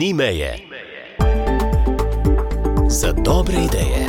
[0.00, 0.56] Ni meje.
[2.88, 4.06] Za dobre ideje.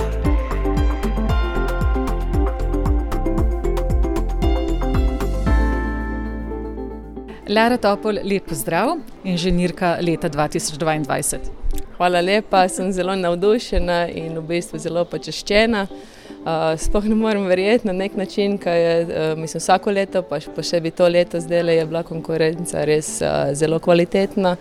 [7.48, 11.61] Lara Topol, lep pozdrav, inženirka leta 2022.
[12.02, 15.84] Hvala lepa, sem zelo navdušena in v bistvu zelo počaščena.
[15.86, 20.40] Uh, sploh ne morem verjeti na nek način, kaj je uh, mislim, vsako leto, pa
[20.42, 24.56] še posebej to leto zdaj je bila konkurenca res uh, zelo kvalitetna.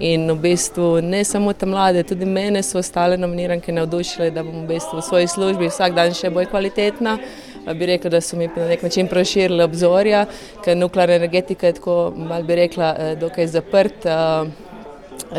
[0.00, 4.62] In v bistvu ne samo te mlade, tudi mene so ostale nominiranke navdušile, da bom
[4.62, 7.18] v, bistvu v svoji službi vsak dan še bolj kvalitetna.
[7.76, 10.24] Bi rekla, da so mi na nek način proširili obzorja,
[10.64, 14.08] ker nuklearna energetika je tako, mal bi rekla, dokaj zaprt.
[14.08, 14.65] Uh,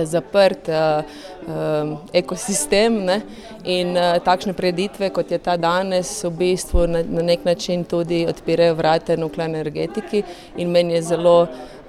[0.04, 1.04] zaprt uh,
[1.48, 3.22] uh, ekosistem ne?
[3.63, 8.26] in uh, takšne preditve, kot je ta danes, v bistvu na, na nek način tudi
[8.30, 10.23] odpirajo vrate nuklearne energetiki
[10.58, 11.36] in meni je zelo,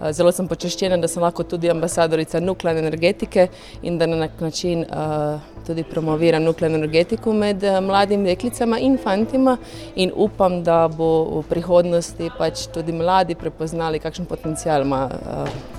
[0.01, 3.49] uh, zelo sem počaščena, da sem lahko tudi ambasadorica nuklearne energetike
[3.83, 8.99] in da na nek način uh, tudi promoviram nuklearno energetiko med uh, mladimi deklicama in
[8.99, 9.59] fantima
[9.97, 15.78] in upam, da bo v prihodnosti pač tudi mladi prepoznali, kakšen potencial ima uh,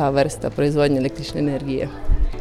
[0.00, 1.88] ta vrsta proizvodnje električne energije.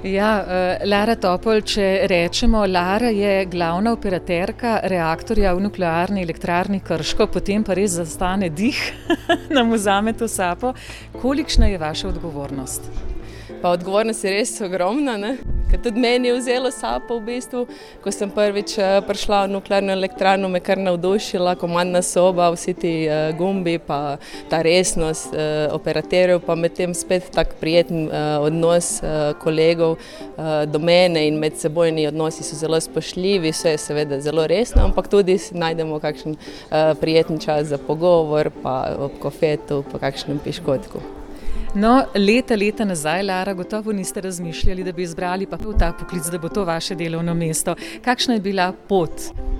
[0.04, 7.28] Ja, uh, Lara Topol, če rečemo, Lara je glavna operaterka reaktorja v nuklearni elektrarni Krško,
[7.28, 8.80] potem pa res zastane dih,
[9.56, 10.72] nam vzame to sapo.
[11.20, 12.88] Kolikšna je vaša odgovornost?
[13.60, 15.18] Pa odgovornost je res ogromna.
[15.20, 15.36] Ne?
[15.70, 17.60] Ker tudi meni je vzelo sapo v bistvu,
[18.02, 22.94] ko sem prvič eh, prišla v nuklearno elektrarno, me kar navdušila, komandna soba, vsi ti
[23.06, 24.18] uh, gumbi, pa
[24.50, 30.66] ta resnost uh, operaterjev, pa med tem spet tak prijeten uh, odnos uh, kolegov uh,
[30.66, 35.12] do mene in med sebojni odnosi so zelo spoštljivi, vse je seveda zelo resno, ampak
[35.14, 41.19] tudi najdemo kakšen uh, prijeten čas za pogovor, pa ob kofetu, pa kakšnem piškotku.
[41.76, 46.26] No, leta, leta nazaj, Lara, gotovo niste razmišljali, da bi izbrali pa v ta poklic,
[46.26, 47.76] da bo to vaše delovno mesto.
[48.02, 49.12] Kakšna je bila pot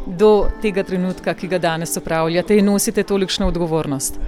[0.08, 4.20] do tega trenutka, ki ga danes upravljate in nosite tolikšno odgovornost?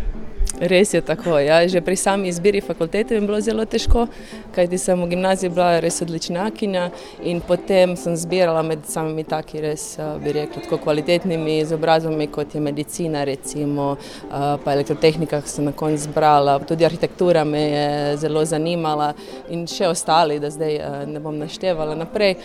[0.62, 1.40] Res je tako.
[1.42, 1.68] Ja.
[1.68, 4.06] Že pri sami izbiri fakultete je bilo zelo težko,
[4.54, 6.84] kajti sem v gimnaziji bila res odličnakinja
[7.26, 12.62] in potem sem zbirala med samimi taki res, bi rekla, tako kvalitetnimi izobrazbami, kot je
[12.62, 13.96] medicina, recimo,
[14.30, 19.16] pa elektrotehnika, ki sem na koncu zbrala, tudi arhitektura me je zelo zanimala
[19.50, 20.78] in še ostali, da zdaj
[21.10, 22.38] ne bom naštevala naprej.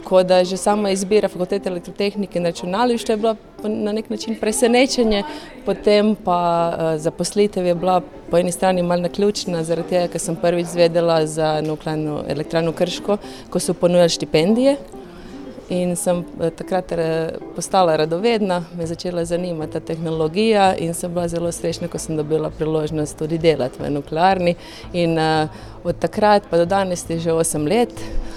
[0.00, 3.36] Tako da že sama izbira fakultete elektrotehnike in računalništva je bila
[3.68, 5.22] na nek način presenečenje,
[5.66, 6.38] potem pa
[6.96, 11.26] zaposlitev zaposlitev je bila po eni strani malo naključna, zaradi tega, ker sem prvič zvedela
[11.26, 13.16] za nuklearno elektrarno Krško,
[13.50, 14.76] ko so ponujali štipendije.
[15.68, 21.28] In sem eh, takrat eh, postala radovedna, me začela zanimati ta tehnologija in sem bila
[21.28, 24.54] zelo srečna, ko sem dobila priložnost tudi delati v nuklearni.
[24.92, 25.48] In uh,
[25.84, 27.92] od takrat pa do danes je že 8 let.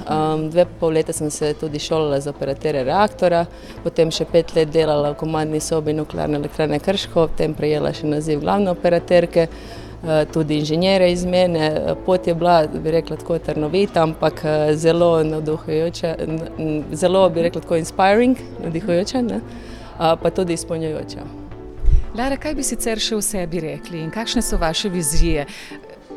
[0.07, 3.45] Um, dve pol leta sem se tudi šolala za operatere reaktora,
[3.83, 8.39] potem še pet let delala v komandni sobi nuklearne elektrane Krško, potem prejela še naziv
[8.39, 9.49] glavne operaterke.
[10.03, 11.95] Eh, tudi inženjere iz mene.
[12.05, 16.15] Pot je bila, bi rekla, tako trnovita, ampak eh, zelo navduhujoča,
[16.91, 19.23] zelo bi rekla, tako inspiring, navdihujoča,
[19.97, 21.25] pa tudi izpolnjujoča.
[22.17, 25.47] Lara, kaj bi sicer še v sebi rekli in kakšne so vaše vizije?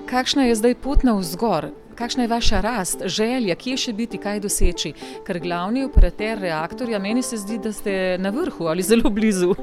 [0.09, 1.71] Kakšna je zdaj pot na vzgor?
[1.97, 4.93] Kakšna je vaša rast, želja, kje še biti, kaj doseči?
[5.27, 9.55] Ker glavni operater reaktorja, meni se zdi, da ste na vrhu ali zelo blizu.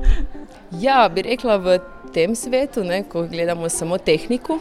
[0.71, 1.79] Ja, bi rekla v
[2.13, 4.59] tem svetu, ne, ko gledamo samo tehniko,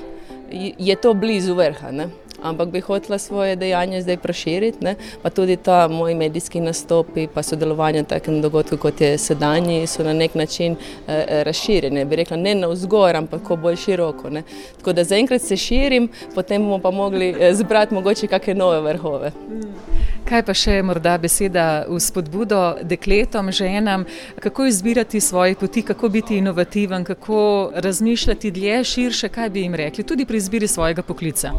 [0.79, 1.91] je to blizu vrha.
[1.91, 2.11] Ne
[2.43, 4.95] ampak bi hotela svoje dejanje zdaj proširiti, ne?
[5.23, 10.05] pa tudi ta moj medijski nastopi, pa sodelovanje v takem dogodku, kot je sedanji, so
[10.05, 10.77] na nek način
[11.09, 12.05] eh, razširjene.
[12.05, 14.31] Bi rekla ne na vzgor, ampak bolj široko.
[14.31, 14.43] Ne?
[14.79, 19.33] Tako da zaenkrat se širim, potem bomo pa mogli eh, zbrati mogoče kakšne nove vrhove.
[19.49, 19.96] Mm.
[20.27, 24.03] Kaj pa še morda beseda v spodbudo dekletom, ženam,
[24.43, 30.03] kako izbirati svoje poti, kako biti inovativen, kako razmišljati dlje, širše, kaj bi jim rekli,
[30.05, 31.53] tudi pri izbiri svojega poklica?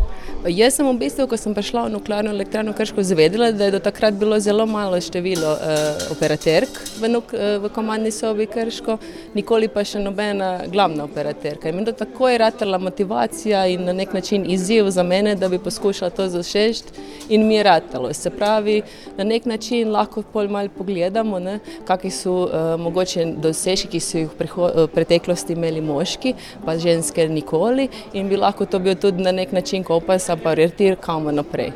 [0.51, 3.80] Jaz sem v bistvu, ko sem prišla v nuklearno elektrarno Krško, zavedela, da je do
[3.80, 8.97] takrat bilo zelo malo število uh, operaterk v, nuk, uh, v komandni sobi Krško,
[9.36, 11.71] nikoli pa še nobena glavna operaterka.
[11.71, 16.12] In tako je ratala motivacija in na nek način izziv za mene, da bi poskušala
[16.12, 18.12] to zašešti in mi je ratalo.
[18.13, 18.81] Se pravi, pravi,
[19.18, 24.18] na nek način lahko pol malo pogledamo, ne, kakšni so uh, mogoče dosežki, ki so
[24.18, 26.33] jih v uh, preteklosti imeli moški,
[26.65, 30.98] pa ženske nikoli in bi lahko to bil tudi na nek način kompas, pa orientir
[31.01, 31.71] kam naprej.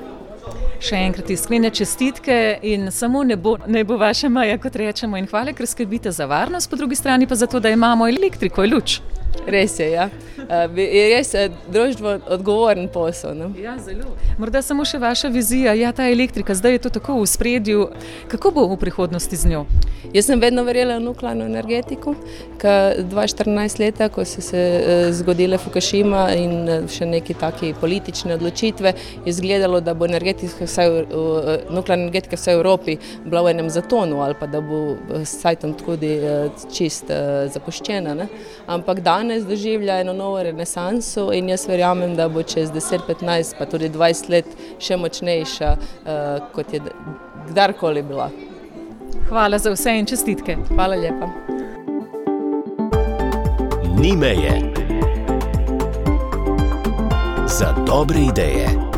[0.82, 5.30] Še enkrat iskrene čestitke in samo ne bo, ne bo vaše maja, kot rečemo, in
[5.30, 8.74] hvala, ker skrbite za varnost, po drugi strani pa za to, da imamo elektriko in
[8.74, 9.02] luč.
[9.48, 10.10] Res je, ja.
[10.76, 11.32] je res
[11.72, 13.34] družbo odgovoren posel.
[13.38, 13.52] No?
[13.58, 14.16] Ja, zelo.
[14.40, 17.88] Morda samo še vaša vizija, ja, ta elektrika, zdaj je to tako v spredju.
[18.32, 19.66] Kako bo v prihodnosti z njo?
[20.14, 22.16] Jaz sem vedno verjela v nuklearno energetiko.
[22.62, 24.62] 2014 leta, ko so se
[25.16, 28.94] zgodile Fukushima in še neki taki politične odločitve,
[29.26, 30.90] je izgledalo, da bo energetika, vsaj,
[31.70, 35.74] nuklearna energetika vsaj v Evropi bila v enem zatonu ali pa da bo vsaj tam
[35.78, 36.18] tudi
[36.74, 37.10] čist
[37.54, 38.16] zapuščena.
[38.18, 38.28] Ne?
[38.68, 43.66] Ampak danes doživlja eno novo renesanso in jaz verjamem, da bo čez 10, 15 pa
[43.70, 44.48] tudi 20 let
[44.82, 45.70] še močnejša,
[46.56, 46.82] kot je
[47.52, 48.30] kdarkoli bila.
[49.30, 50.58] Hvala za vse in čestitke.
[50.74, 51.30] Hvala lepa.
[54.00, 54.58] Ni meje
[57.46, 58.91] za dobre ideje.